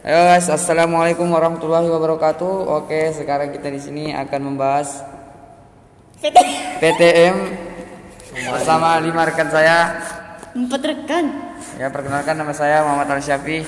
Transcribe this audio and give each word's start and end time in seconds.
Ayo 0.00 0.16
guys, 0.16 0.48
assalamualaikum 0.48 1.28
warahmatullahi 1.28 1.84
wabarakatuh. 1.84 2.72
Oke, 2.72 3.12
sekarang 3.12 3.52
kita 3.52 3.68
di 3.68 3.76
sini 3.76 4.04
akan 4.16 4.40
membahas 4.48 5.04
PTM 6.80 7.36
bersama 8.32 8.96
lima 9.04 9.28
rekan 9.28 9.52
saya. 9.52 10.00
Empat 10.56 10.80
rekan. 10.88 11.52
Ya, 11.76 11.92
perkenalkan 11.92 12.32
nama 12.32 12.48
saya 12.56 12.80
Muhammad 12.80 13.12
Al 13.12 13.20
Syafi. 13.20 13.60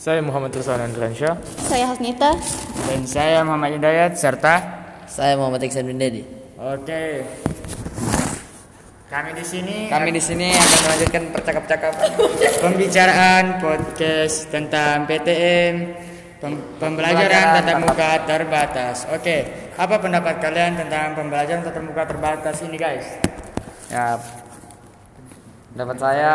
Saya 0.00 0.24
Muhammad 0.24 0.56
Rizal 0.56 0.80
Andriansyah. 0.80 1.36
Saya 1.68 1.84
Hasnita. 1.92 2.32
Dan 2.88 3.04
saya 3.04 3.44
Muhammad 3.44 3.76
Hidayat 3.76 4.16
serta 4.16 4.56
Saya 5.04 5.36
Muhammad 5.36 5.68
Iksan 5.68 5.84
bin 5.84 6.00
Dedi. 6.00 6.24
Oke. 6.56 7.28
Kami 9.12 9.36
di 9.36 9.44
sini 9.44 9.92
kami 9.92 10.08
di 10.08 10.22
sini 10.24 10.56
akan 10.56 10.78
melanjutkan 10.88 11.22
percakapan 11.36 11.92
pembicaraan 12.64 13.44
podcast 13.60 14.48
tentang 14.48 15.04
PTM 15.04 15.74
pem- 16.40 16.64
pembelajaran 16.80 17.60
tatap 17.60 17.76
muka 17.84 18.10
terbatas. 18.24 19.04
Oke, 19.12 19.68
apa 19.76 20.00
pendapat 20.00 20.40
kalian 20.40 20.80
tentang 20.80 21.12
pembelajaran 21.12 21.60
tatap 21.60 21.84
muka 21.84 22.08
terbatas 22.08 22.56
ini, 22.64 22.80
guys? 22.80 23.04
Ya, 23.92 24.16
dapat 25.76 25.96
saya 26.00 26.34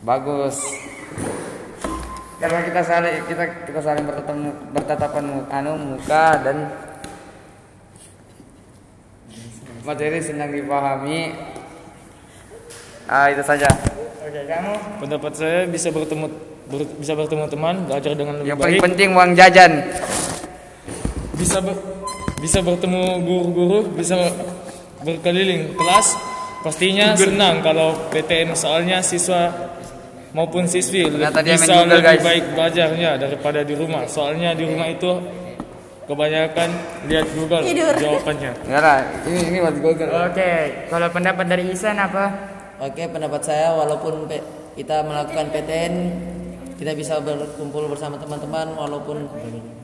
bagus. 0.00 0.64
Karena 2.40 2.64
kita 2.64 2.80
saling 2.88 3.16
kita 3.28 3.44
kita 3.68 3.80
saling 3.84 4.08
bertemu 4.08 4.48
bertatapan 4.72 5.44
anu 5.52 5.76
muka 5.76 6.40
dan 6.40 6.87
materi 9.88 10.20
senang 10.20 10.52
dipahami. 10.52 11.32
Ah 13.08 13.32
itu 13.32 13.40
saja. 13.40 13.64
Oke, 14.20 14.44
kamu? 14.44 14.72
Pendapat 15.00 15.32
saya 15.32 15.64
bisa 15.64 15.88
bertemu 15.88 16.28
ber- 16.68 16.92
bisa 17.00 17.16
bertemu 17.16 17.44
teman, 17.48 17.88
belajar 17.88 18.12
dengan 18.12 18.34
lebih 18.36 18.52
Yang 18.52 18.58
paling 18.60 18.76
baik. 18.76 18.84
penting 18.84 19.08
uang 19.16 19.30
jajan. 19.32 19.72
Bisa 21.32 21.58
ber- 21.64 21.80
bisa 22.38 22.58
bertemu 22.60 23.02
guru-guru, 23.24 23.78
bisa 23.96 24.14
berkeliling 25.00 25.72
kelas. 25.72 26.12
Pastinya 26.60 27.16
senang 27.16 27.64
kalau 27.64 27.96
PTM 28.10 28.52
soalnya 28.52 28.98
siswa 29.00 29.48
maupun 30.36 30.68
siswi 30.68 31.06
Nah, 31.08 31.32
bisa 31.32 31.80
lebih 31.80 32.02
guys. 32.04 32.20
baik 32.20 32.44
belajarnya 32.52 33.10
daripada 33.16 33.64
di 33.64 33.72
rumah. 33.72 34.04
Soalnya 34.04 34.52
di 34.52 34.68
rumah 34.68 34.90
itu 34.90 35.08
kebanyakan 36.08 36.68
lihat 37.04 37.26
Google 37.36 37.62
Tidur. 37.62 37.94
jawabannya. 37.94 38.50
Enggak 38.64 38.82
lah, 38.82 38.98
ini 39.28 39.38
ini 39.52 39.58
buat 39.60 39.76
Google. 39.78 40.08
Oke, 40.08 40.52
kalau 40.88 41.08
pendapat 41.12 41.44
dari 41.46 41.64
Isan 41.68 42.00
apa? 42.00 42.32
Oke, 42.80 43.04
pendapat 43.06 43.44
saya 43.44 43.76
walaupun 43.76 44.24
kita 44.72 45.04
melakukan 45.04 45.52
PTN 45.52 45.94
kita 46.78 46.94
bisa 46.94 47.18
berkumpul 47.18 47.90
bersama 47.90 48.14
teman-teman 48.16 48.70
walaupun 48.72 49.26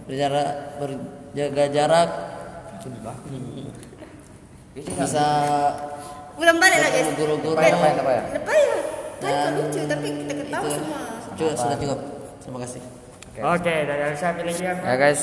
berjarak 0.07 0.79
berjaga 0.79 1.65
jarak 1.75 2.09
bisa 4.75 5.27
Belum 6.35 6.57
balik 6.59 6.79
lagi. 6.83 6.99
guru-guru 7.15 7.55
Apa 7.55 7.63
ya, 7.63 7.75
apa 7.75 7.87
ya, 7.87 7.95
apa 7.95 8.11
ya? 8.11 8.23
Lepas 8.35 8.59
ya. 8.59 8.77
Kan 9.23 9.51
lucu 9.55 9.81
tapi 9.87 10.09
kita 10.11 10.33
ketawa 10.35 10.63
itu 10.63 10.75
semua. 10.75 11.01
cukup 11.35 11.55
sudah 11.59 11.79
cukup 11.79 11.99
terima 12.43 12.59
kasih 12.63 12.81
Oke, 13.35 13.75
dari 13.83 14.03
Alisa 14.07 14.29
pilih 14.31 14.55
siapa? 14.55 14.83
Ya 14.87 14.95
guys, 14.95 15.23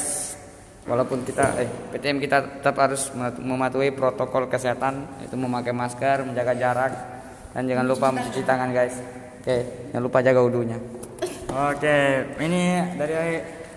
walaupun 0.85 1.21
kita 1.21 1.61
eh 1.61 1.69
PTM 1.93 2.17
kita 2.17 2.61
tetap 2.61 2.75
harus 2.81 3.13
mematuhi 3.39 3.93
protokol 3.93 4.49
kesehatan 4.49 5.21
itu 5.21 5.35
memakai 5.37 5.73
masker, 5.73 6.25
menjaga 6.25 6.53
jarak 6.57 6.93
dan 7.53 7.63
jangan 7.67 7.85
lupa 7.85 8.07
mencuci 8.09 8.41
tangan 8.41 8.69
guys. 8.73 8.95
Oke, 9.41 9.89
jangan 9.91 10.03
lupa 10.05 10.17
jaga 10.21 10.39
wudhunya. 10.45 10.77
Oke, 11.51 11.97
ini 12.39 12.63
dari 12.95 13.13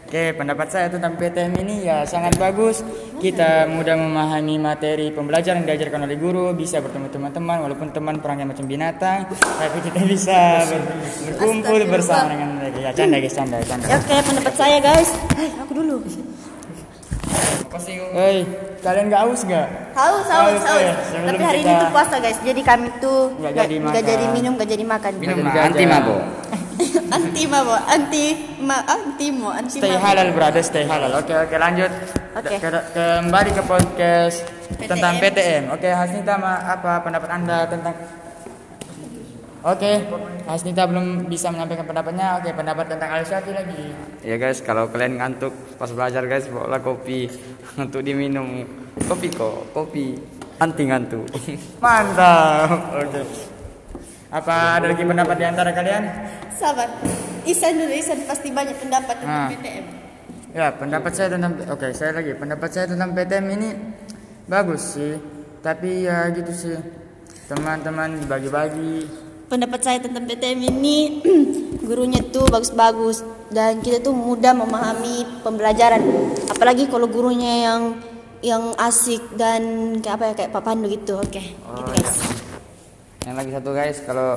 Oke, 0.04 0.36
pendapat 0.36 0.68
saya 0.70 0.86
tentang 0.86 1.18
PTM 1.18 1.64
ini 1.64 1.88
ya 1.88 2.04
sangat 2.06 2.38
bagus. 2.38 2.84
Kita 3.18 3.66
mudah 3.66 3.96
memahami 3.96 4.60
materi 4.60 5.08
pembelajaran 5.10 5.64
yang 5.64 5.74
diajarkan 5.74 6.06
oleh 6.06 6.14
guru, 6.20 6.52
bisa 6.54 6.78
bertemu 6.78 7.08
teman-teman 7.10 7.64
walaupun 7.64 7.88
teman 7.90 8.20
perangnya 8.22 8.52
macam 8.52 8.62
binatang, 8.68 9.26
tapi 9.42 9.78
kita 9.80 10.06
bisa 10.06 10.62
ber- 10.70 10.86
berkumpul 11.34 11.82
bersama 11.88 12.36
dengan 12.36 12.62
mereka. 12.62 12.78
Ya, 12.78 12.90
canda 12.94 13.16
guys, 13.16 13.34
canda, 13.34 13.56
canda. 13.64 13.86
Oke 13.90 14.16
pendapat 14.22 14.54
saya 14.54 14.76
guys. 14.78 15.08
Eh, 15.40 15.50
aku 15.56 15.72
dulu. 15.72 15.96
Hei, 17.74 18.46
kalian 18.80 19.10
gak 19.10 19.22
aus 19.26 19.42
gak? 19.42 19.66
Haus, 19.92 20.22
haus, 20.24 20.46
Haus, 20.46 20.62
haus. 20.62 20.78
ya. 20.80 20.94
Sebelum 21.10 21.26
Tapi 21.28 21.42
hari 21.42 21.58
ini 21.58 21.66
kita- 21.68 21.82
tuh 21.82 21.90
puasa 21.90 22.16
guys. 22.16 22.38
Jadi 22.38 22.60
kami 22.62 22.86
tuh 22.98 23.20
Nggak 23.34 23.50
nggak 23.50 23.64
jadi 23.64 23.76
makan. 23.76 24.02
jadi 24.04 24.24
minum, 24.30 24.52
nggak 24.54 24.68
jadi 24.68 24.84
makan. 24.84 25.12
Minum 25.16 25.36
Minum 25.36 25.50
anti 25.52 25.74
jajan. 25.76 25.90
mabuk. 25.90 26.20
anti 27.16 27.42
mabo, 27.46 27.74
anti 27.84 28.24
ma, 28.60 28.76
anti 28.84 29.26
mo, 29.28 29.48
anti 29.50 29.78
Stay 29.78 29.90
mabo. 29.90 30.02
halal 30.02 30.28
brother, 30.30 30.62
stay 30.62 30.84
halal. 30.84 31.10
Oke, 31.16 31.30
oke 31.32 31.56
lanjut. 31.56 31.90
Oke. 32.32 32.54
Ke- 32.56 32.86
kembali 32.92 33.50
ke 33.50 33.62
podcast 33.64 34.36
tentang 34.76 35.14
PTM. 35.18 35.62
Oke, 35.70 35.86
Hasnita 35.88 36.34
ma, 36.34 36.62
apa 36.64 36.98
pendapat 37.00 37.30
Anda 37.32 37.66
tentang 37.66 37.94
Oke, 39.64 39.96
Hasnita 40.44 40.84
belum 40.84 41.24
bisa 41.24 41.48
menyampaikan 41.48 41.88
pendapatnya. 41.88 42.36
Oke, 42.36 42.52
pendapat 42.52 42.84
tentang 42.84 43.08
Al 43.08 43.24
Syafi 43.24 43.48
lagi. 43.48 43.96
Ya 44.20 44.36
guys, 44.36 44.60
kalau 44.60 44.92
kalian 44.92 45.16
ngantuk 45.16 45.56
pas 45.80 45.88
belajar 45.88 46.20
guys, 46.28 46.44
bawalah 46.52 46.84
kopi 46.84 47.32
untuk 47.80 48.04
diminum. 48.04 48.68
Kopi 49.08 49.32
kok, 49.32 49.72
kopi 49.72 50.20
anti 50.60 50.84
ngantuk. 50.84 51.24
Mantap. 51.84 52.92
Oke. 52.92 53.24
Apa 54.28 54.76
ada 54.76 54.92
lagi 54.92 55.00
pendapat 55.00 55.36
di 55.40 55.46
antara 55.48 55.72
kalian? 55.72 56.02
Sabar. 56.52 56.92
Isan 57.48 57.80
dulu, 57.80 57.92
Isan 57.96 58.20
pasti 58.28 58.52
banyak 58.52 58.76
pendapat 58.76 59.16
tentang 59.16 59.48
Ah. 59.48 59.48
PTM. 59.48 59.84
Ya, 60.52 60.66
pendapat 60.76 61.12
saya 61.16 61.28
tentang 61.32 61.56
Oke, 61.72 61.88
saya 61.96 62.12
lagi. 62.12 62.36
Pendapat 62.36 62.68
saya 62.68 62.84
tentang 62.84 63.16
PTM 63.16 63.46
ini 63.48 63.68
bagus 64.44 65.00
sih. 65.00 65.16
Tapi 65.64 66.04
ya 66.04 66.28
gitu 66.36 66.52
sih. 66.52 66.76
Teman-teman 67.48 68.20
dibagi-bagi. 68.20 69.23
Pendapat 69.44 69.80
saya 69.84 69.98
tentang 70.00 70.24
PTM 70.24 70.60
ini 70.72 71.20
gurunya 71.88 72.24
tuh 72.32 72.48
bagus-bagus 72.48 73.20
dan 73.52 73.84
kita 73.84 74.00
tuh 74.00 74.16
mudah 74.16 74.56
memahami 74.56 75.44
pembelajaran. 75.44 76.00
Apalagi 76.48 76.88
kalau 76.88 77.06
gurunya 77.06 77.68
yang 77.68 77.82
yang 78.44 78.76
asik 78.76 79.20
dan 79.36 79.96
kayak 80.04 80.16
apa 80.20 80.24
ya 80.24 80.34
kayak 80.36 80.50
Pak 80.52 80.62
Pandu 80.64 80.86
gitu. 80.88 81.20
Oke, 81.20 81.40
gitu 81.40 81.82
guys. 81.92 82.12
Yang 83.24 83.36
lagi 83.36 83.50
satu 83.56 83.70
guys, 83.72 83.96
kalau 84.04 84.30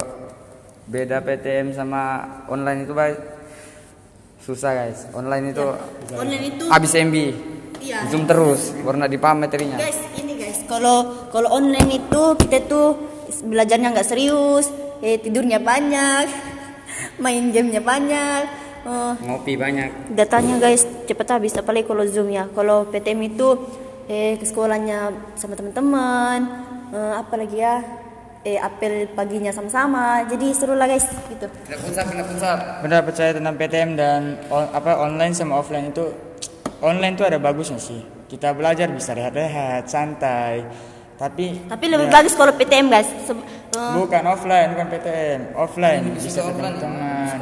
beda 0.88 1.20
PTM 1.24 1.76
sama 1.76 2.24
online 2.48 2.88
itu 2.88 2.96
guys 2.96 3.20
susah 4.44 4.72
guys. 4.72 5.00
Online 5.12 5.52
itu 5.52 5.66
Online 6.16 6.44
itu 6.56 6.64
habis 6.72 6.92
MB. 6.96 7.16
Iya. 7.78 8.10
Zoom 8.12 8.28
terus, 8.28 8.76
karena 8.84 9.06
dipaham 9.08 9.44
materinya. 9.44 9.78
guys, 9.80 10.00
ini 10.20 10.34
guys, 10.36 10.66
kalau 10.68 11.30
kalau 11.32 11.56
online 11.56 12.04
itu 12.04 12.24
kita 12.36 12.66
tuh 12.68 12.98
belajarnya 13.48 13.94
nggak 13.94 14.08
serius, 14.08 14.68
eh 15.00 15.18
tidurnya 15.18 15.58
banyak, 15.58 16.26
main 17.24 17.50
gamenya 17.50 17.80
banyak. 17.80 18.42
eh, 18.84 19.14
Ngopi 19.20 19.54
banyak. 19.54 20.12
datanya 20.12 20.58
guys 20.58 20.82
cepet 21.04 21.28
habis 21.28 21.54
apalagi 21.54 21.84
kalau 21.84 22.04
zoom 22.04 22.30
ya 22.30 22.48
kalau 22.50 22.86
PTM 22.86 23.20
itu 23.28 23.48
eh 24.06 24.36
ke 24.36 24.44
sekolahnya 24.44 25.00
sama 25.34 25.54
teman-teman 25.54 26.40
eh, 26.90 27.14
apa 27.14 27.34
lagi 27.36 27.58
ya 27.58 27.84
eh 28.40 28.56
apel 28.56 29.12
paginya 29.12 29.52
sama-sama 29.52 30.24
jadi 30.24 30.56
seru 30.56 30.72
lah 30.72 30.88
guys 30.88 31.04
gitu. 31.28 31.52
Pendapat 32.80 33.14
saya 33.14 33.32
tentang 33.34 33.56
PTM 33.56 33.90
dan 33.94 34.22
on- 34.48 34.72
apa 34.72 34.96
online 34.98 35.34
sama 35.34 35.58
offline 35.58 35.92
itu 35.92 36.08
online 36.80 37.14
itu 37.14 37.24
ada 37.24 37.36
bagusnya 37.38 37.76
sih. 37.78 38.00
Kita 38.26 38.52
belajar 38.52 38.88
bisa 38.88 39.12
rehat-rehat, 39.12 39.88
santai. 39.88 40.64
Tapi 41.18 41.66
tapi 41.66 41.86
lebih 41.88 42.08
bagus 42.08 42.32
kalau 42.32 42.54
PTM 42.54 42.88
guys 42.88 43.10
Se- 43.22 43.36
eh, 43.74 43.94
bukan 43.98 44.24
offline, 44.26 44.68
bukan 44.72 44.88
PTM. 44.88 45.42
Offline 45.54 46.04
bisa 46.16 46.40
ketemu 46.40 46.72
teman. 46.78 47.36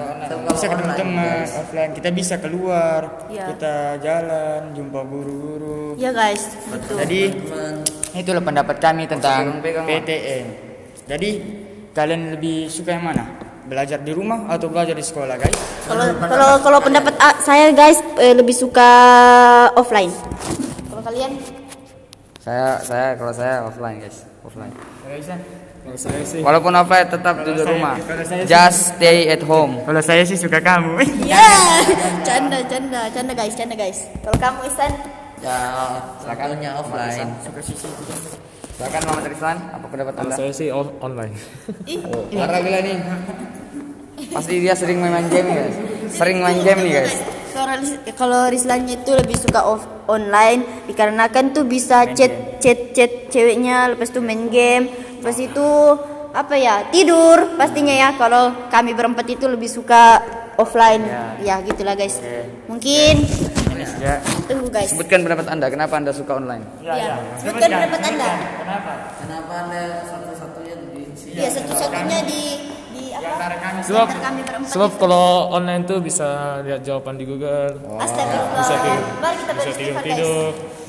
Bisa 0.50 0.66
ketemu 0.66 0.91
teman 0.94 1.44
offline. 1.46 1.92
Kita 1.94 2.10
bisa 2.10 2.36
keluar, 2.38 3.01
Iya. 3.27 3.45
kita 3.54 3.75
jalan, 4.00 4.62
jumpa 4.74 5.00
guru-guru. 5.04 5.94
ya 5.95 6.12
guys 6.12 6.44
gitu 6.56 6.92
Jadi 6.98 7.22
itulah 8.13 8.42
pendapat 8.42 8.75
kami 8.80 9.06
tentang. 9.06 9.60
PTM. 9.62 10.45
Jadi 11.06 11.30
kalian 11.92 12.33
lebih 12.33 12.68
suka 12.68 12.98
yang 12.98 13.06
mana? 13.06 13.24
Belajar 13.66 13.98
di 13.98 14.13
rumah 14.13 14.45
atau 14.45 14.69
belajar 14.69 14.94
di 14.94 15.01
sekolah, 15.01 15.38
guys? 15.38 15.57
kalau 15.86 16.06
kalau 16.22 16.50
kalau 16.62 16.80
pendapat 16.81 17.13
ah, 17.18 17.33
saya 17.39 17.69
guys 17.69 17.98
eh, 18.18 18.33
lebih 18.33 18.54
suka 18.54 18.89
offline 19.74 20.10
kalau 20.89 21.01
kalian 21.01 21.38
Saya 22.42 22.77
saya 22.81 23.13
kalau 23.13 23.33
saya 23.33 23.66
offline 23.66 23.98
guys, 23.98 24.22
offline. 24.42 24.69
Kalau 24.69 25.18
saya 25.94 26.26
sih, 26.26 26.42
Walaupun 26.42 26.74
offline 26.74 27.06
tetap 27.06 27.36
di 27.40 27.52
rumah. 27.56 27.96
saya 27.96 28.26
sih- 28.26 28.46
Just 28.46 28.80
stay 28.92 29.30
at 29.30 29.42
home. 29.42 29.78
kalau 29.86 30.02
saya 30.02 30.22
sih 30.22 30.34
suka 30.34 30.58
kamu. 30.58 30.98
ya 31.30 31.46
canda 32.22 32.60
canda 32.66 33.06
canda 33.08 33.32
guys 33.32 33.54
canda 33.54 33.76
guys 33.76 34.10
kalau 34.20 34.36
kamu 34.36 34.60
Isan 34.66 34.92
ya 35.38 35.58
satunya 36.20 36.70
offline 36.74 37.30
Silakan 38.76 39.02
Muhammad 39.08 39.26
Rizwan, 39.30 39.58
apa 39.72 39.86
pendapat 39.88 40.14
Anda? 40.18 40.36
saya 40.36 40.52
sih 40.52 40.68
online. 40.74 41.32
ih 41.88 42.04
Parah 42.30 42.60
gila 42.60 42.80
nih. 42.82 42.98
Pasti 44.32 44.60
dia 44.60 44.76
sering 44.76 45.00
main 45.00 45.24
game 45.30 45.48
guys. 45.48 45.76
sering 46.12 46.44
main 46.44 46.60
game 46.60 46.84
nih 46.84 46.94
guys. 46.94 47.14
Kalau 47.56 47.72
Ris- 47.72 48.00
Kalau 48.14 48.42
Rislannya 48.52 49.00
itu 49.00 49.12
lebih 49.14 49.40
suka 49.40 49.64
off 49.64 49.80
online 50.06 50.84
dikarenakan 50.86 51.56
tuh 51.56 51.64
bisa 51.64 52.04
chat 52.12 52.60
chat 52.60 52.92
chat 52.92 53.32
ceweknya 53.32 53.96
lepas 53.96 54.12
itu 54.12 54.20
main 54.20 54.52
game 54.52 54.92
lepas 55.25 55.42
itu 55.42 55.69
apa 56.30 56.54
ya 56.54 56.86
tidur 56.88 57.57
pastinya 57.57 57.89
ya 57.89 58.13
kalau 58.13 58.69
kami 58.69 58.94
berempat 58.94 59.25
itu 59.27 59.50
lebih 59.50 59.66
suka 59.66 60.22
offline 60.54 61.01
ya 61.42 61.66
gitulah 61.66 61.98
guys 61.98 62.22
mungkin 62.69 63.25
Ini 63.74 63.83
sudah. 63.83 64.18
tunggu 64.45 64.69
guys 64.69 64.88
Sebutkan 64.88 65.19
pendapat 65.19 65.50
anda, 65.50 65.66
kenapa 65.68 65.98
anda 65.98 66.13
suka 66.13 66.38
online? 66.38 66.62
ya 66.80 67.18
sebutkan 67.36 67.74
pendapat 67.74 68.01
anda 68.06 68.30
Kenapa? 68.56 68.92
Kenapa 69.18 69.54
anda 69.60 69.81
satu-satunya 70.06 70.75
di 70.86 71.04
sini? 71.12 71.36
ya 71.36 71.50
satu-satunya 71.50 72.19
di 72.24 72.42
di 72.94 73.04
apa 73.12 73.25
Antara 73.25 73.56
kami 73.57 73.75
di 73.75 73.88
Sebab, 73.89 74.06
antara 74.06 74.22
kami 74.24 74.42
berempat 74.45 74.69
sebab 74.69 74.89
itu. 74.92 75.00
kalau 75.01 75.25
online 75.50 75.83
tuh 75.83 75.98
bisa 76.00 76.27
lihat 76.62 76.86
jawaban 76.86 77.18
di 77.18 77.25
Google. 77.25 77.74
Astagfirullah. 77.98 78.62
Bisa 78.62 78.75
tidur, 78.77 79.04
Mari 79.18 79.36
kita 79.36 79.51
bisa 79.51 79.63
beristighfar, 79.66 80.04
guys. 80.06 80.85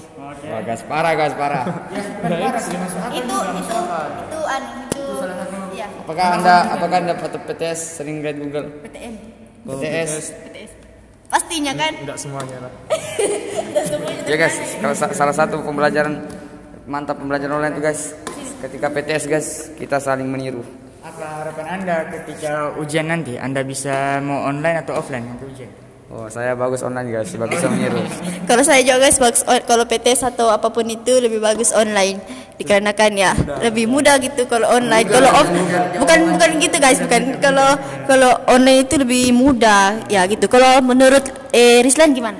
Tidur-tidur. 0.47 0.55
Wah, 0.55 0.63
gas 0.63 0.81
parah, 0.87 1.13
gas 1.19 1.33
parah. 1.35 1.65
itu 3.11 3.37
itu 3.59 3.77
itu 4.23 4.39
anu 4.47 4.71
itu 4.87 5.05
ya 5.75 5.87
Apakah 6.07 6.27
anda, 6.39 6.55
apakah 6.71 6.97
anda 7.03 7.15
PTS 7.19 8.01
sering 8.01 8.23
lihat 8.23 8.39
Google? 8.39 8.71
PTN 8.87 9.15
PTS. 9.67 10.11
PTS 10.31 10.71
pastinya 11.27 11.75
kan 11.75 11.93
Enggak 12.07 12.19
semuanya 12.23 12.57
lah. 12.63 12.73
Ya 14.31 14.37
guys, 14.39 14.57
kalau 14.83 14.95
sa- 14.97 15.15
salah 15.15 15.35
satu 15.37 15.63
pembelajaran 15.63 16.27
mantap 16.87 17.19
pembelajaran 17.19 17.61
online 17.63 17.75
itu 17.79 17.83
guys, 17.85 18.03
ketika 18.63 18.91
PTS 18.91 19.25
guys, 19.29 19.49
kita 19.79 20.01
saling 20.01 20.27
meniru. 20.27 20.65
Apa 21.07 21.45
harapan 21.45 21.67
anda 21.83 21.97
ketika 22.11 22.75
ujian 22.75 23.07
nanti? 23.07 23.39
Anda 23.39 23.63
bisa 23.63 24.19
mau 24.19 24.49
online 24.49 24.83
atau 24.83 24.99
offline 24.99 25.39
untuk 25.39 25.51
ujian? 25.55 25.86
Oh, 26.06 26.31
saya 26.31 26.55
bagus 26.55 26.87
online 26.87 27.11
guys, 27.11 27.35
bisa 27.35 27.67
meniru. 27.67 27.99
Kalau 28.47 28.62
saya 28.62 28.79
juga 28.79 29.03
guys, 29.03 29.19
bagus 29.19 29.43
on- 29.43 29.64
kalau 29.67 29.82
PTS 29.82 30.23
atau 30.31 30.47
apa 30.47 30.70
pun 30.70 30.87
itu 30.87 31.19
lebih 31.19 31.43
bagus 31.43 31.75
online 31.75 32.23
dikarenakan 32.56 33.12
ya 33.12 33.35
lebih 33.58 33.91
mudah 33.91 34.14
gitu 34.23 34.47
kalau 34.47 34.70
online. 34.70 35.03
Kalau 35.03 35.35
off 35.35 35.50
bukan 35.99 36.19
bukan 36.31 36.50
gitu 36.62 36.79
guys, 36.79 37.03
bukan 37.03 37.43
kalau 37.43 37.75
kalau 38.06 38.38
online 38.47 38.87
itu 38.87 39.03
lebih 39.03 39.35
mudah 39.35 40.06
ya 40.06 40.23
gitu. 40.31 40.47
Kalau 40.47 40.79
menurut 40.79 41.26
eh 41.50 41.82
Rislan 41.82 42.14
gimana? 42.14 42.38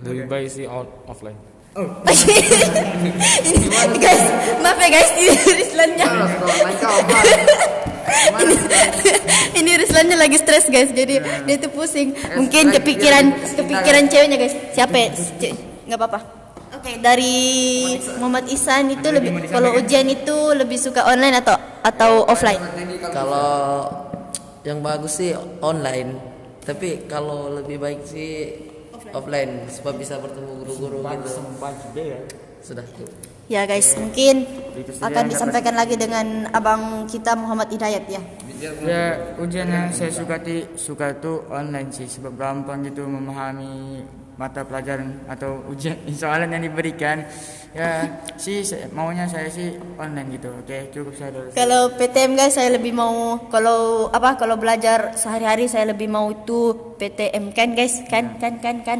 Lebih 0.00 0.24
baik 0.24 0.48
sih 0.48 0.64
on- 0.64 0.88
offline. 1.04 1.36
ini 3.44 3.68
guys, 4.00 4.24
maaf 4.64 4.80
ya 4.80 4.88
guys, 4.88 5.10
ini 5.20 5.36
Rislannya. 5.60 6.06
Ini, 8.12 8.54
ini 9.60 9.70
Rislannya 9.80 10.16
lagi 10.16 10.36
stres 10.38 10.68
guys, 10.68 10.92
jadi 10.92 11.20
dia 11.48 11.56
tuh 11.58 11.72
pusing. 11.72 12.12
Mungkin 12.36 12.72
kepikiran 12.72 13.24
kepikiran 13.56 14.02
ceweknya 14.08 14.36
guys. 14.38 14.54
Siapa? 14.76 14.94
ya? 14.96 15.10
Nggak 15.88 15.98
apa-apa. 15.98 16.20
Oke, 16.72 16.98
dari 16.98 17.36
Muhammad 18.18 18.48
Isan 18.48 18.90
itu 18.90 19.06
lebih 19.12 19.46
kalau 19.52 19.76
ujian 19.76 20.08
itu 20.08 20.56
lebih 20.56 20.80
suka 20.80 21.04
online 21.04 21.38
atau 21.38 21.54
atau 21.84 22.26
offline? 22.26 22.58
Kalau 23.12 23.86
yang 24.64 24.82
bagus 24.82 25.20
sih 25.20 25.36
online, 25.60 26.16
tapi 26.64 27.06
kalau 27.10 27.52
lebih 27.54 27.76
baik 27.78 28.02
sih 28.08 28.56
offline 29.12 29.68
supaya 29.68 29.94
bisa 29.94 30.16
bertemu 30.18 30.64
guru-guru 30.64 30.98
gitu. 31.06 31.30
Sudah. 32.62 32.86
Ya 33.52 33.68
guys, 33.68 33.92
mungkin 34.00 34.48
akan 35.04 35.28
disampaikan 35.28 35.76
lagi 35.76 36.00
dengan 36.00 36.48
abang 36.56 37.04
kita 37.04 37.36
Muhammad 37.36 37.68
Hidayat 37.68 38.08
ya. 38.08 38.22
Ya 38.80 39.04
ujian 39.36 39.68
yang 39.68 39.92
saya 39.92 40.08
suka 40.08 40.40
ti 40.40 40.64
suka 40.72 41.12
itu 41.12 41.44
online 41.52 41.92
sih 41.92 42.08
sebab 42.08 42.32
gampang 42.32 42.80
gitu 42.88 43.04
memahami 43.04 44.00
mata 44.40 44.64
pelajaran 44.64 45.28
atau 45.28 45.60
ujian 45.68 46.00
soalan 46.16 46.48
yang 46.48 46.64
diberikan. 46.64 47.28
Ya 47.76 48.08
sih 48.40 48.64
saya- 48.64 48.88
maunya 48.88 49.28
saya 49.28 49.52
sih 49.52 49.76
online 50.00 50.40
gitu. 50.40 50.48
Oke 50.56 50.88
cukup 50.88 51.12
saya 51.12 51.30
dulu 51.36 51.52
Kalau 51.52 51.92
PTM 51.92 52.32
guys 52.32 52.56
saya 52.56 52.72
lebih 52.72 52.96
mau 52.96 53.36
kalau 53.52 54.08
apa 54.08 54.40
kalau 54.40 54.56
belajar 54.56 55.12
sehari-hari 55.12 55.68
saya 55.68 55.92
lebih 55.92 56.08
mau 56.08 56.32
itu 56.32 56.96
PTM 56.96 57.52
kan 57.52 57.76
guys? 57.76 58.00
Kan 58.08 58.40
kan 58.40 58.56
kan 58.64 58.80
kan? 58.80 58.98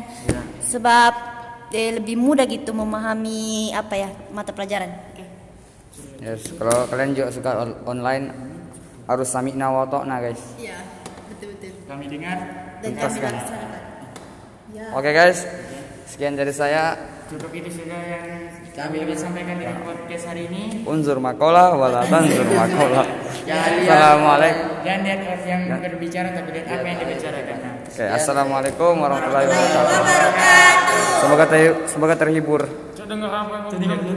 Sebab 0.61 1.41
eh, 1.73 1.99
lebih 1.99 2.21
mudah 2.21 2.45
gitu 2.45 2.71
memahami 2.71 3.73
apa 3.73 3.95
ya 3.97 4.09
mata 4.31 4.53
pelajaran. 4.53 4.93
Oke. 5.13 5.25
Yes, 6.23 6.55
kalau 6.55 6.87
kalian 6.87 7.17
juga 7.17 7.29
suka 7.35 7.51
on- 7.59 7.79
online 7.89 8.31
harus 9.11 9.29
samikna 9.29 9.69
wa 9.69 9.85
ta'na 9.89 10.23
guys. 10.23 10.41
Iya 10.55 10.79
betul 11.33 11.59
betul. 11.59 11.73
kami 11.91 12.05
dengar 12.07 12.39
Dan 12.79 12.93
kami 12.95 13.19
laksanakan. 13.19 13.83
Ya. 14.73 14.87
Oke 14.95 15.11
guys, 15.13 15.45
sekian 16.09 16.39
dari 16.39 16.55
saya. 16.55 17.12
Cukup 17.33 17.51
itu 17.55 17.71
saja 17.73 17.97
yang 17.97 18.25
kami 18.73 18.97
bisa 19.05 19.25
sampaikan 19.25 19.57
di 19.57 19.67
podcast 19.81 20.25
hari 20.27 20.43
ini 20.47 20.63
Unzur 20.83 21.17
makola 21.17 21.73
wala 21.73 22.05
tanzur 22.05 22.45
makola. 22.47 23.03
Assalamualaikum. 23.49 24.81
dan 24.83 24.99
lihat 25.03 25.21
orang 25.23 25.43
yang 25.45 25.63
berbicara 25.79 26.29
tapi 26.31 26.49
lihat 26.53 26.67
apa 26.69 26.85
yang 26.85 26.99
dibicarakan 27.01 27.57
Nah, 27.63 27.75
Oke, 27.93 28.09
assalamualaikum 28.09 28.93
warahmatullahi 28.97 29.45
wabarakatuh. 29.45 30.01
Semoga 31.21 31.45
ter- 31.45 31.77
semoga 31.85 32.15
terhibur. 32.17 32.65
Dengar 33.03 33.29
apa 33.29 33.69
yang 33.69 34.01
ngomong. 34.01 34.17